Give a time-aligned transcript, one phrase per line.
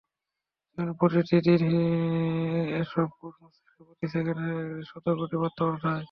[0.77, 1.63] জীবনের প্রতিটি দিন
[2.81, 4.49] এসব কোষ মস্তিষ্কে প্রতি সেকেন্ডে
[4.89, 5.99] শতকোটি বার্তা পাঠায়।